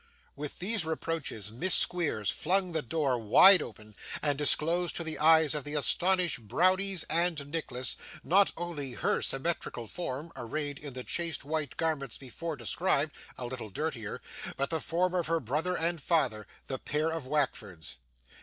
With 0.35 0.57
these 0.57 0.83
reproaches 0.83 1.51
Miss 1.51 1.75
Squeers 1.75 2.31
flung 2.31 2.71
the 2.71 2.81
door 2.81 3.19
wide 3.19 3.61
open, 3.61 3.95
and 4.23 4.35
disclosed 4.35 4.95
to 4.95 5.03
the 5.03 5.19
eyes 5.19 5.53
of 5.53 5.63
the 5.63 5.75
astonished 5.75 6.47
Browdies 6.47 7.03
and 7.07 7.45
Nicholas, 7.45 7.95
not 8.23 8.51
only 8.57 8.93
her 8.93 9.17
own 9.17 9.21
symmetrical 9.21 9.85
form, 9.87 10.31
arrayed 10.35 10.79
in 10.79 10.93
the 10.93 11.03
chaste 11.03 11.45
white 11.45 11.77
garments 11.77 12.17
before 12.17 12.55
described 12.55 13.13
(a 13.37 13.45
little 13.45 13.69
dirtier), 13.69 14.21
but 14.57 14.71
the 14.71 14.79
form 14.81 15.13
of 15.13 15.27
her 15.27 15.39
brother 15.39 15.77
and 15.77 16.01
father, 16.01 16.47
the 16.65 16.79
pair 16.79 17.11
of 17.11 17.27
Wackfords. 17.27 17.97